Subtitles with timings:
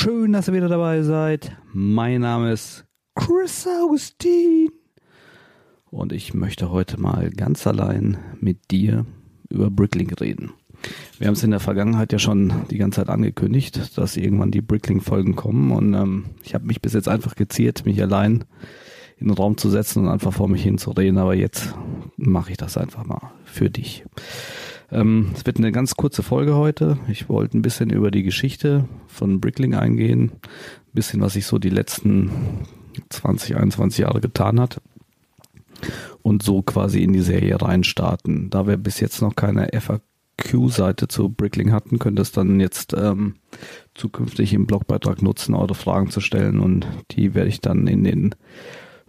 [0.00, 1.52] schön, dass ihr wieder dabei seid.
[1.74, 4.70] Mein Name ist Chris Augustin
[5.90, 9.04] und ich möchte heute mal ganz allein mit dir
[9.50, 10.54] über Bricklink reden.
[11.18, 14.62] Wir haben es in der Vergangenheit ja schon die ganze Zeit angekündigt, dass irgendwann die
[14.62, 18.46] Bricklink-Folgen kommen und ähm, ich habe mich bis jetzt einfach geziert, mich allein
[19.18, 21.74] in den Raum zu setzen und einfach vor mich hin zu reden, aber jetzt
[22.16, 24.06] mache ich das einfach mal für dich.
[24.92, 26.98] Ähm, es wird eine ganz kurze Folge heute.
[27.08, 31.58] Ich wollte ein bisschen über die Geschichte von Brickling eingehen, ein bisschen, was sich so
[31.58, 32.30] die letzten
[33.08, 34.80] 20, 21 Jahre getan hat
[36.22, 38.50] und so quasi in die Serie reinstarten.
[38.50, 42.94] Da wir bis jetzt noch keine FAQ-Seite zu Brickling hatten, könnt ihr es dann jetzt
[42.94, 43.36] ähm,
[43.94, 48.34] zukünftig im Blogbeitrag nutzen, eure Fragen zu stellen und die werde ich dann in den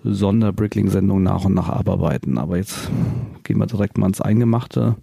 [0.04, 2.38] Sonder-Brickling-Sendungen nach und nach abarbeiten.
[2.38, 2.90] Aber jetzt
[3.44, 4.96] gehen wir direkt mal ins Eingemachte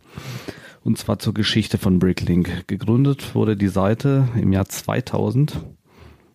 [0.89, 2.67] und zwar zur Geschichte von Bricklink.
[2.67, 5.61] Gegründet wurde die Seite im Jahr 2000,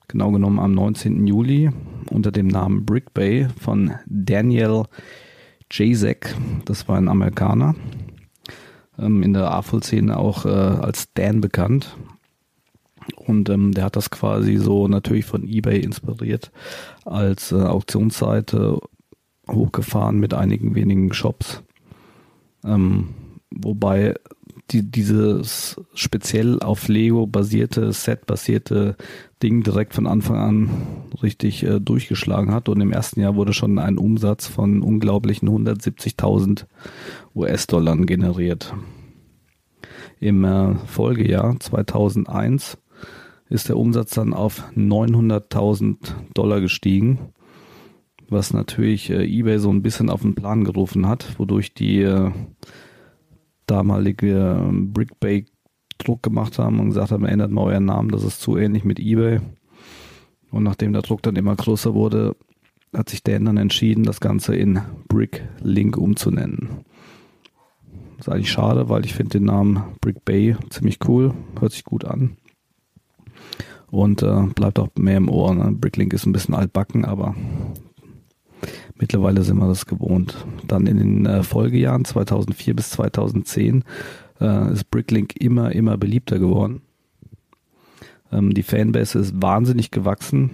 [0.07, 1.25] genau genommen am 19.
[1.25, 1.71] Juli,
[2.11, 4.83] unter dem Namen BrickBay von Daniel
[5.71, 6.35] Jacek.
[6.65, 7.73] Das war ein Amerikaner,
[8.99, 11.97] ähm, in der AFOL-Szene auch äh, als Dan bekannt.
[13.15, 16.51] Und ähm, der hat das quasi so natürlich von eBay inspiriert
[17.05, 18.77] als äh, Auktionsseite
[19.49, 21.63] hochgefahren mit einigen wenigen Shops.
[22.63, 23.15] Ähm,
[23.49, 24.13] wobei
[24.71, 28.95] die, dieses speziell auf Lego basierte, Set basierte
[29.41, 30.69] Ding direkt von Anfang an
[31.21, 32.69] richtig äh, durchgeschlagen hat.
[32.69, 36.65] Und im ersten Jahr wurde schon ein Umsatz von unglaublichen 170.000
[37.35, 38.73] US-Dollar generiert.
[40.19, 42.77] Im äh, Folgejahr 2001
[43.49, 45.97] ist der Umsatz dann auf 900.000
[46.33, 47.19] Dollar gestiegen,
[48.29, 52.31] was natürlich äh, eBay so ein bisschen auf den Plan gerufen hat, wodurch die äh,
[53.67, 55.45] damalige ähm, Brickbay
[55.97, 58.99] Druck gemacht haben und gesagt haben, ändert mal euren Namen, das ist zu ähnlich mit
[58.99, 59.39] eBay.
[60.51, 62.35] Und nachdem der Druck dann immer größer wurde,
[62.93, 66.85] hat sich Dan dann entschieden, das Ganze in Bricklink umzunennen.
[68.19, 72.05] Ist eigentlich schade, weil ich finde den Namen Brick Bay ziemlich cool, hört sich gut
[72.05, 72.37] an.
[73.89, 75.53] Und äh, bleibt auch mehr im Ohr.
[75.53, 75.71] Ne?
[75.71, 77.35] Bricklink ist ein bisschen altbacken, aber
[78.95, 80.45] mittlerweile sind wir das gewohnt.
[80.67, 83.83] Dann in den äh, Folgejahren 2004 bis 2010
[84.39, 86.81] äh, ist Bricklink immer, immer beliebter geworden.
[88.31, 90.51] Ähm, die Fanbase ist wahnsinnig gewachsen.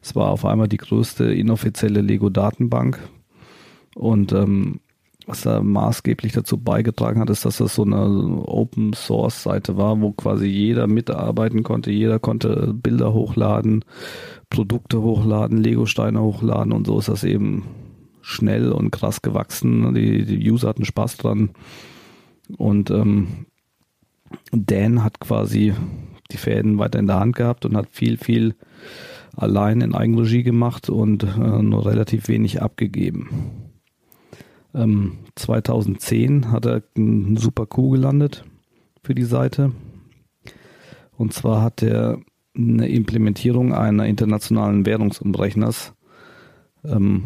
[0.00, 2.98] Es war auf einmal die größte inoffizielle Lego-Datenbank.
[3.94, 4.80] Und ähm,
[5.28, 8.02] was da maßgeblich dazu beigetragen hat, ist, dass das so eine
[8.46, 13.84] Open Source Seite war, wo quasi jeder mitarbeiten konnte, jeder konnte Bilder hochladen,
[14.48, 17.64] Produkte hochladen, Lego-Steine hochladen und so ist das eben
[18.22, 19.94] schnell und krass gewachsen.
[19.94, 21.50] Die, die User hatten Spaß dran.
[22.56, 23.46] Und ähm,
[24.50, 25.74] Dan hat quasi
[26.30, 28.54] die Fäden weiter in der Hand gehabt und hat viel, viel
[29.36, 33.67] allein in Eigenregie gemacht und äh, nur relativ wenig abgegeben.
[34.74, 38.44] Ähm, 2010 hat er einen super Coup gelandet
[39.02, 39.72] für die Seite.
[41.16, 42.18] Und zwar hat er
[42.56, 45.94] eine Implementierung einer internationalen Währungsumrechners
[46.84, 47.24] ähm,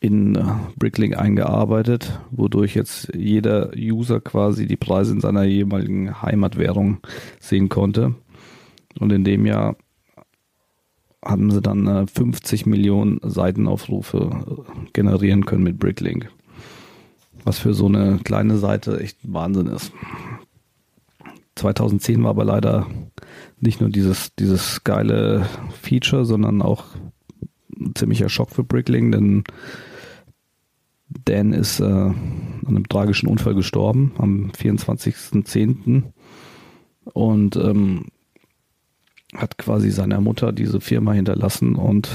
[0.00, 0.44] in äh,
[0.76, 6.98] Bricklink eingearbeitet, wodurch jetzt jeder User quasi die Preise in seiner jeweiligen Heimatwährung
[7.40, 8.14] sehen konnte.
[8.98, 9.76] Und in dem Jahr
[11.24, 14.30] haben sie dann 50 äh, Millionen Seitenaufrufe
[14.66, 16.30] äh, generieren können mit Bricklink.
[17.44, 19.92] Was für so eine kleine Seite echt Wahnsinn ist.
[21.56, 22.86] 2010 war aber leider
[23.60, 25.48] nicht nur dieses, dieses geile
[25.82, 26.84] Feature, sondern auch
[27.76, 29.44] ein ziemlicher Schock für Bricklink, denn
[31.24, 32.14] Dan ist äh, an
[32.66, 36.04] einem tragischen Unfall gestorben am 24.10.
[37.12, 38.06] und ähm,
[39.34, 42.08] hat quasi seiner Mutter diese Firma hinterlassen und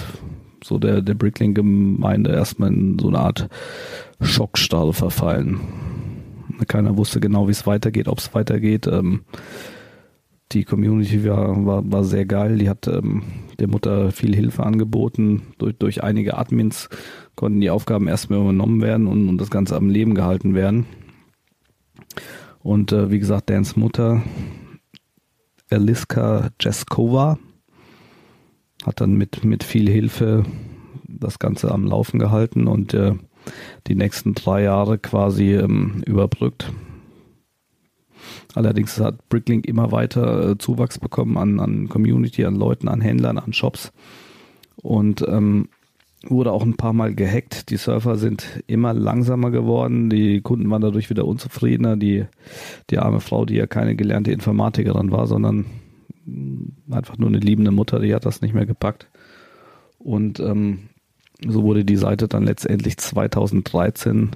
[0.63, 3.50] so der, der Brickling-Gemeinde erstmal in so eine Art
[4.21, 5.60] Schockstarre verfallen.
[6.68, 8.88] Keiner wusste genau, wie es weitergeht, ob es weitergeht.
[8.88, 9.24] Ähm,
[10.51, 12.57] die Community war, war, war sehr geil.
[12.57, 13.24] Die hat ähm,
[13.60, 15.42] der Mutter viel Hilfe angeboten.
[15.57, 16.89] Durch, durch einige Admins
[17.36, 20.86] konnten die Aufgaben erstmal übernommen werden und, und das Ganze am Leben gehalten werden.
[22.62, 24.21] Und äh, wie gesagt, Dans Mutter,
[25.69, 27.38] Eliska Jeskova,
[28.86, 30.44] hat dann mit, mit viel Hilfe
[31.07, 33.13] das Ganze am Laufen gehalten und äh,
[33.88, 36.71] die nächsten drei Jahre quasi ähm, überbrückt.
[38.56, 43.38] Allerdings hat Bricklink immer weiter äh, Zuwachs bekommen an, an Community, an Leuten, an Händlern,
[43.38, 43.92] an Shops
[44.75, 45.69] und ähm,
[46.25, 47.69] wurde auch ein paar Mal gehackt.
[47.69, 50.09] Die Surfer sind immer langsamer geworden.
[50.09, 51.97] Die Kunden waren dadurch wieder unzufriedener.
[51.97, 52.25] Die,
[52.89, 55.65] die arme Frau, die ja keine gelernte Informatikerin war, sondern
[56.89, 59.09] einfach nur eine liebende Mutter, die hat das nicht mehr gepackt.
[59.99, 60.89] Und ähm,
[61.45, 64.31] so wurde die Seite dann letztendlich 2013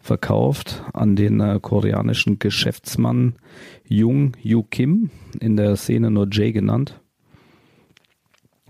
[0.00, 3.34] verkauft an den äh, koreanischen Geschäftsmann
[3.86, 5.10] Jung Yu Kim,
[5.40, 7.01] in der Szene nur Jay genannt.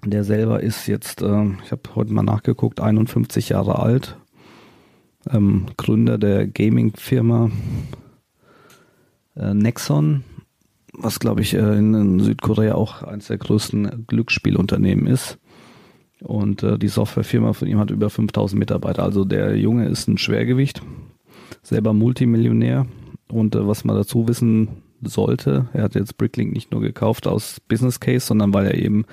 [0.04, 4.16] Der selber ist jetzt, äh, ich habe heute mal nachgeguckt, 51 Jahre alt,
[5.30, 7.50] ähm, Gründer der Gaming-Firma
[9.37, 10.25] äh, Nexon,
[10.92, 15.38] was glaube ich äh, in Südkorea auch eines der größten Glücksspielunternehmen ist.
[16.21, 19.04] Und äh, die Softwarefirma von ihm hat über 5000 Mitarbeiter.
[19.04, 20.82] Also der Junge ist ein Schwergewicht,
[21.62, 22.87] selber Multimillionär.
[23.28, 27.61] Und äh, was man dazu wissen sollte, er hat jetzt Bricklink nicht nur gekauft aus
[27.61, 29.04] Business Case, sondern weil er eben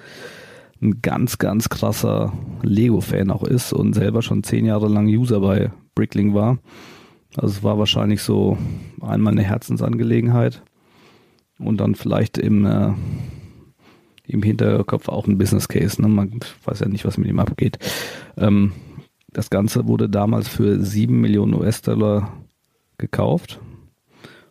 [0.82, 2.34] ein ganz, ganz krasser
[2.64, 6.60] Lego-Fan auch ist und selber schon zehn Jahre lang User bei Bricklink war.
[7.36, 8.58] Also es war wahrscheinlich so
[9.02, 10.64] einmal eine Herzensangelegenheit
[11.60, 12.94] und dann vielleicht im, äh,
[14.26, 16.02] im Hinterkopf auch ein Business Case.
[16.02, 16.08] Ne?
[16.08, 17.78] Man weiß ja nicht, was mit ihm abgeht.
[18.38, 18.72] Ähm,
[19.32, 22.32] das Ganze wurde damals für sieben Millionen US-Dollar
[22.98, 23.60] gekauft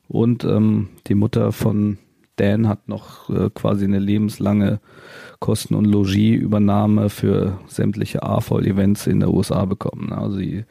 [0.06, 1.98] und ähm, die Mutter von
[2.40, 4.80] Dan hat noch äh, quasi eine lebenslange
[5.40, 10.12] Kosten- und Logieübernahme für sämtliche AFOL-Events in der USA bekommen.
[10.12, 10.64] Also sie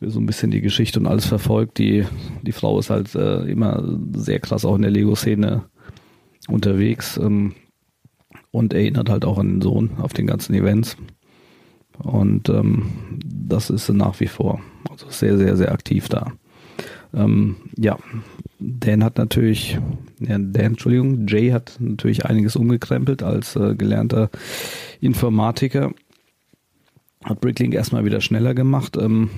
[0.00, 1.78] so ein bisschen die Geschichte und alles verfolgt.
[1.78, 2.04] Die,
[2.42, 3.82] die Frau ist halt äh, immer
[4.14, 5.64] sehr krass auch in der Lego-Szene
[6.48, 7.54] unterwegs ähm,
[8.50, 10.96] und erinnert halt auch an den Sohn auf den ganzen Events.
[11.98, 12.84] Und ähm,
[13.22, 14.60] das ist sie nach wie vor.
[14.90, 16.32] Also sehr, sehr, sehr aktiv da.
[17.14, 17.98] Ähm, ja,
[18.58, 19.78] Dan hat natürlich,
[20.20, 24.30] ja, Dan, Entschuldigung, Jay hat natürlich einiges umgekrempelt als äh, gelernter
[25.00, 25.92] Informatiker.
[27.24, 28.96] Hat Bricklink erstmal wieder schneller gemacht.
[28.96, 29.30] Ähm,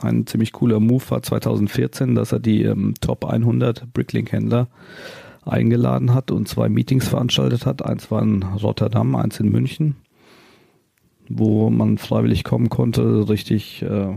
[0.00, 4.68] ein ziemlich cooler Move war 2014, dass er die ähm, Top 100 Bricklink-Händler
[5.44, 7.84] eingeladen hat und zwei Meetings veranstaltet hat.
[7.84, 9.96] Eins war in Rotterdam, eins in München,
[11.28, 13.28] wo man freiwillig kommen konnte.
[13.28, 14.16] Richtig, äh,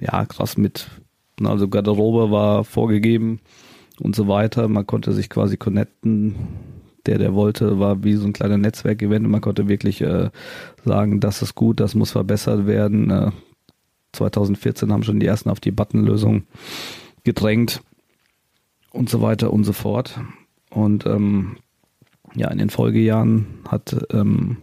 [0.00, 0.88] ja, krass mit,
[1.46, 3.40] also Garderobe war vorgegeben
[4.00, 4.68] und so weiter.
[4.68, 6.34] Man konnte sich quasi connecten.
[7.06, 10.30] Der, der wollte, war wie so ein kleiner Netzwerkevent und man konnte wirklich äh,
[10.84, 13.10] sagen, das ist gut, das muss verbessert werden.
[13.10, 13.30] Äh,
[14.12, 16.42] 2014 haben schon die ersten auf die Buttonlösung
[17.24, 17.80] gedrängt
[18.92, 20.20] und so weiter und so fort.
[20.70, 21.56] Und ähm,
[22.34, 24.58] ja, in den Folgejahren hat ähm,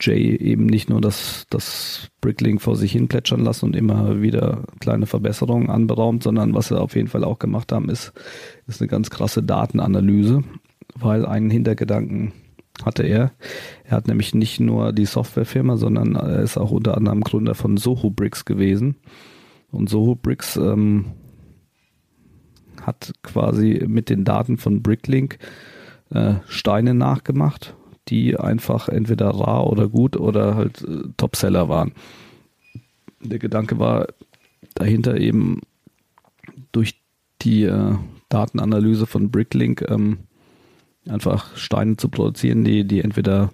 [0.00, 4.64] Jay eben nicht nur das, das Bricklink vor sich hin plätschern lassen und immer wieder
[4.80, 8.12] kleine Verbesserungen anberaumt, sondern was sie auf jeden Fall auch gemacht haben, ist,
[8.66, 10.42] ist eine ganz krasse Datenanalyse,
[10.94, 12.32] weil einen Hintergedanken
[12.84, 13.32] hatte er.
[13.84, 17.76] Er hat nämlich nicht nur die Softwarefirma, sondern er ist auch unter anderem Gründer von
[17.76, 18.96] Soho Bricks gewesen.
[19.70, 21.06] Und Soho Bricks ähm,
[22.82, 25.38] hat quasi mit den Daten von Bricklink
[26.10, 27.76] äh, Steine nachgemacht,
[28.10, 31.92] die einfach entweder rar oder gut oder halt äh, Topseller waren.
[33.20, 34.08] Der Gedanke war
[34.74, 35.60] dahinter eben
[36.72, 37.00] durch
[37.42, 37.96] die äh,
[38.28, 40.18] Datenanalyse von Bricklink ähm,
[41.08, 43.50] einfach Steine zu produzieren, die, die entweder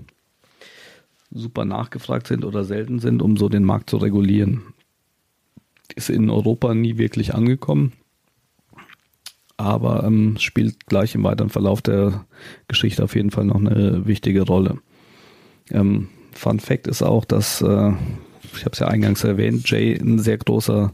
[1.31, 4.63] super nachgefragt sind oder selten sind, um so den Markt zu regulieren.
[5.95, 7.93] Ist in Europa nie wirklich angekommen,
[9.57, 12.27] aber ähm, spielt gleich im weiteren Verlauf der
[12.69, 14.79] Geschichte auf jeden Fall noch eine wichtige Rolle.
[15.71, 17.93] Ähm, Fun Fact ist auch, dass, äh,
[18.55, 20.93] ich habe es ja eingangs erwähnt, Jay ein sehr großer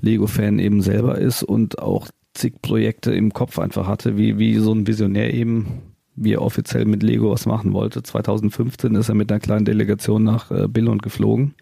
[0.00, 4.72] Lego-Fan eben selber ist und auch zig Projekte im Kopf einfach hatte, wie, wie so
[4.72, 5.82] ein Visionär eben,
[6.16, 8.02] wie er offiziell mit Lego was machen wollte.
[8.02, 11.54] 2015 ist er mit einer kleinen Delegation nach äh, Billund geflogen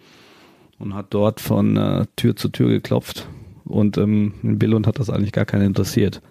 [0.78, 3.28] und hat dort von äh, Tür zu Tür geklopft.
[3.68, 6.22] Und ähm, Billund hat das eigentlich gar keinen interessiert.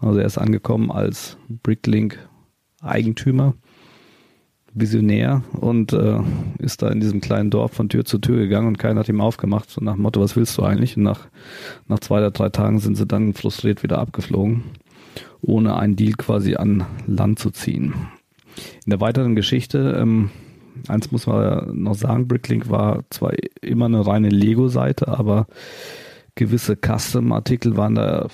[0.00, 2.18] Also er ist angekommen als Bricklink
[2.80, 3.54] Eigentümer
[4.74, 6.20] visionär und äh,
[6.58, 9.20] ist da in diesem kleinen Dorf von Tür zu Tür gegangen und keiner hat ihm
[9.20, 9.70] aufgemacht.
[9.70, 10.96] So nach dem Motto, was willst du eigentlich?
[10.96, 11.28] Und nach,
[11.86, 14.64] nach zwei oder drei Tagen sind sie dann frustriert wieder abgeflogen,
[15.40, 17.94] ohne einen Deal quasi an Land zu ziehen.
[18.84, 20.30] In der weiteren Geschichte, ähm,
[20.86, 23.32] eins muss man noch sagen, Bricklink war zwar
[23.62, 25.46] immer eine reine Lego-Seite, aber
[26.38, 28.28] gewisse Custom-Artikel waren da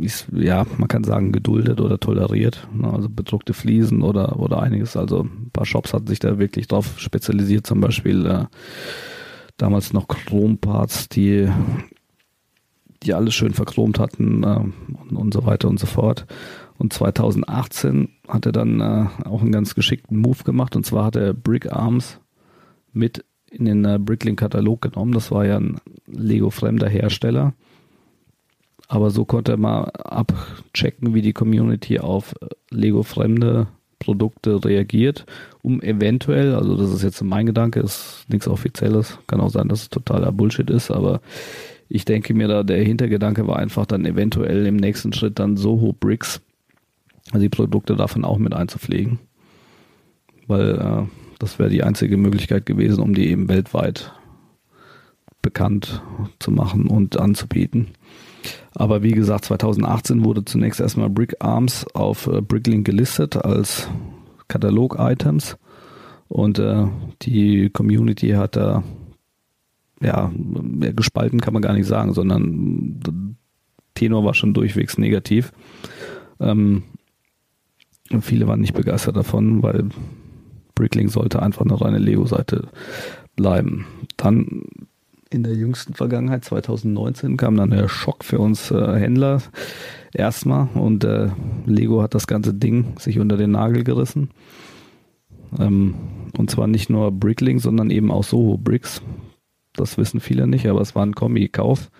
[0.00, 2.66] ist, ja, man kann sagen, geduldet oder toleriert.
[2.72, 2.90] Ne?
[2.90, 4.96] Also bedruckte Fliesen oder, oder einiges.
[4.96, 8.44] Also ein paar Shops hatten sich da wirklich drauf spezialisiert, zum Beispiel äh,
[9.58, 11.48] damals noch Chromparts, die,
[13.02, 14.60] die alles schön verchromt hatten äh,
[15.10, 16.26] und, und so weiter und so fort.
[16.78, 21.16] Und 2018 hat er dann äh, auch einen ganz geschickten Move gemacht und zwar hat
[21.16, 22.18] er Brick Arms
[22.92, 25.12] mit in den äh, Bricklink-Katalog genommen.
[25.12, 27.54] Das war ja ein Lego-fremder Hersteller.
[28.88, 33.68] Aber so konnte mal abchecken, wie die Community auf äh, Lego-fremde
[33.98, 35.24] Produkte reagiert,
[35.62, 39.82] um eventuell, also das ist jetzt mein Gedanke, ist nichts Offizielles, kann auch sein, dass
[39.82, 41.22] es totaler Bullshit ist, aber
[41.88, 45.94] ich denke mir da, der Hintergedanke war einfach dann eventuell im nächsten Schritt dann Soho
[45.98, 46.42] Bricks,
[47.30, 49.20] also die Produkte davon auch mit einzupflegen,
[50.48, 54.14] weil äh, das wäre die einzige Möglichkeit gewesen, um die eben weltweit
[55.42, 56.02] bekannt
[56.38, 57.88] zu machen und anzubieten.
[58.74, 63.90] Aber wie gesagt, 2018 wurde zunächst erstmal Brick Arms auf äh, Bricklink gelistet als
[64.48, 65.58] Katalog-Items.
[66.28, 66.86] Und äh,
[67.20, 68.82] die Community hat da,
[70.00, 70.32] ja,
[70.96, 73.36] gespalten kann man gar nicht sagen, sondern
[73.92, 75.52] Tenor war schon durchwegs negativ.
[76.40, 76.84] Ähm,
[78.20, 79.90] viele waren nicht begeistert davon, weil
[80.74, 82.68] Bricklink sollte einfach eine reine Lego-Seite
[83.36, 83.86] bleiben.
[84.16, 84.64] Dann
[85.30, 89.42] in der jüngsten Vergangenheit, 2019, kam dann der Schock für uns äh, Händler
[90.12, 91.30] erstmal und äh,
[91.66, 94.30] Lego hat das ganze Ding sich unter den Nagel gerissen.
[95.58, 95.94] Ähm,
[96.36, 99.02] und zwar nicht nur Bricklink, sondern eben auch Soho Bricks.
[99.72, 101.90] Das wissen viele nicht, aber es war ein Kombi-Kauf.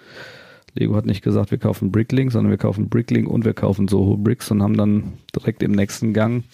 [0.75, 4.17] Lego hat nicht gesagt, wir kaufen Bricklink, sondern wir kaufen Bricklink und wir kaufen Soho
[4.17, 6.45] Bricks und haben dann direkt im nächsten Gang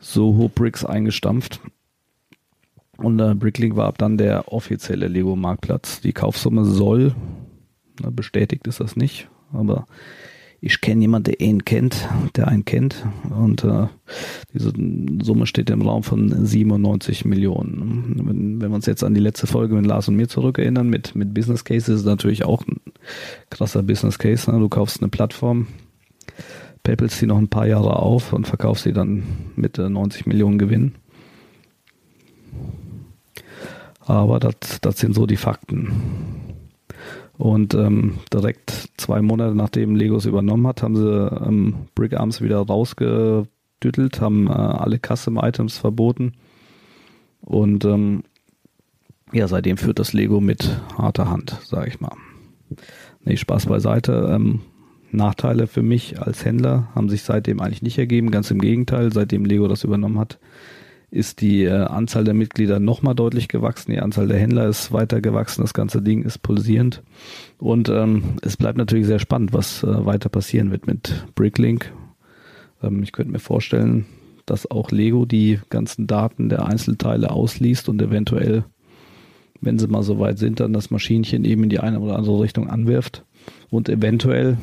[0.00, 1.60] Soho Bricks eingestampft
[2.96, 6.00] Und äh, Bricklink war ab dann der offizielle Lego-Marktplatz.
[6.00, 7.14] Die Kaufsumme soll,
[8.00, 9.86] na, bestätigt ist das nicht, aber
[10.62, 13.06] ich kenne jemanden, der ihn kennt, der einen kennt.
[13.30, 13.86] Und äh,
[14.52, 14.72] diese
[15.22, 18.14] Summe steht im Raum von 97 Millionen.
[18.26, 21.14] Wenn, wenn wir uns jetzt an die letzte Folge mit Lars und mir zurückerinnern, mit,
[21.14, 22.80] mit Business Cases, ist natürlich auch ein
[23.48, 24.50] krasser Business Case.
[24.50, 24.58] Ne?
[24.58, 25.66] Du kaufst eine Plattform,
[26.82, 29.22] päppelst sie noch ein paar Jahre auf und verkaufst sie dann
[29.56, 30.94] mit äh, 90 Millionen Gewinn.
[34.00, 35.92] Aber das, das sind so die Fakten.
[37.38, 41.08] Und ähm, direkt zwei Monate nachdem Legos übernommen hat, haben sie
[41.46, 46.32] ähm, Brick Arms wieder rausgedüttelt, haben äh, alle Custom-Items verboten.
[47.40, 48.24] Und ähm,
[49.32, 50.68] ja, seitdem führt das Lego mit
[50.98, 52.14] harter Hand, sage ich mal.
[53.24, 54.28] Nee, Spaß beiseite.
[54.34, 54.60] Ähm,
[55.12, 58.30] Nachteile für mich als Händler haben sich seitdem eigentlich nicht ergeben.
[58.30, 60.38] Ganz im Gegenteil, seitdem Lego das übernommen hat,
[61.10, 65.20] ist die äh, Anzahl der Mitglieder nochmal deutlich gewachsen, die Anzahl der Händler ist weiter
[65.20, 67.02] gewachsen, das ganze Ding ist pulsierend
[67.58, 71.92] und ähm, es bleibt natürlich sehr spannend, was äh, weiter passieren wird mit Bricklink.
[72.82, 74.06] Ähm, ich könnte mir vorstellen,
[74.46, 78.64] dass auch Lego die ganzen Daten der Einzelteile ausliest und eventuell,
[79.60, 82.40] wenn sie mal so weit sind, dann das Maschinchen eben in die eine oder andere
[82.40, 83.24] Richtung anwirft
[83.68, 84.58] und eventuell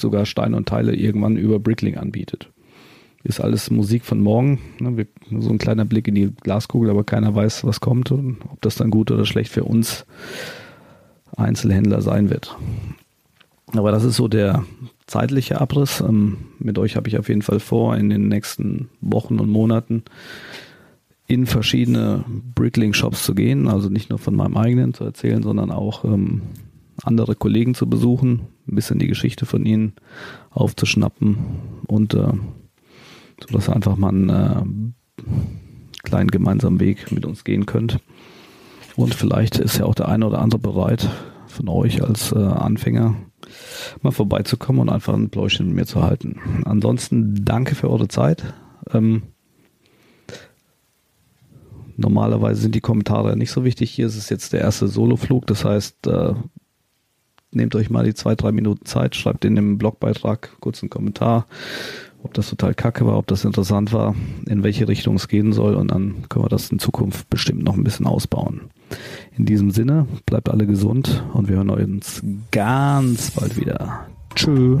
[0.00, 2.50] sogar Steine und Teile irgendwann über Bricklink anbietet
[3.22, 4.60] ist alles Musik von morgen.
[4.78, 5.06] Ne?
[5.40, 8.76] so ein kleiner Blick in die Glaskugel, aber keiner weiß, was kommt und ob das
[8.76, 10.06] dann gut oder schlecht für uns
[11.36, 12.56] Einzelhändler sein wird.
[13.72, 14.64] Aber das ist so der
[15.06, 16.00] zeitliche Abriss.
[16.00, 20.02] Ähm, mit euch habe ich auf jeden Fall vor, in den nächsten Wochen und Monaten
[21.26, 22.24] in verschiedene
[22.56, 23.68] Brickling-Shops zu gehen.
[23.68, 26.42] Also nicht nur von meinem eigenen zu erzählen, sondern auch ähm,
[27.02, 29.94] andere Kollegen zu besuchen, ein bisschen die Geschichte von ihnen
[30.50, 31.38] aufzuschnappen
[31.86, 32.32] und äh,
[33.40, 35.24] sodass ihr einfach mal einen äh,
[36.02, 37.98] kleinen gemeinsamen Weg mit uns gehen könnt.
[38.96, 41.08] Und vielleicht ist ja auch der eine oder andere bereit,
[41.46, 43.16] von euch als äh, Anfänger
[44.02, 46.62] mal vorbeizukommen und einfach ein Pläuschen mit mir zu halten.
[46.64, 48.54] Ansonsten danke für eure Zeit.
[48.92, 49.22] Ähm,
[51.96, 53.90] normalerweise sind die Kommentare nicht so wichtig.
[53.90, 55.46] Hier ist es jetzt der erste Soloflug.
[55.46, 56.34] Das heißt, äh,
[57.52, 61.46] nehmt euch mal die zwei, drei Minuten Zeit, schreibt in dem Blogbeitrag kurz einen Kommentar
[62.22, 64.14] ob das total kacke war, ob das interessant war,
[64.46, 67.76] in welche Richtung es gehen soll und dann können wir das in Zukunft bestimmt noch
[67.76, 68.70] ein bisschen ausbauen.
[69.36, 74.06] In diesem Sinne, bleibt alle gesund und wir hören uns ganz bald wieder.
[74.34, 74.80] Tschüss.